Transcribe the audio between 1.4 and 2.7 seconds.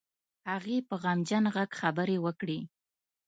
غږ خبرې وکړې.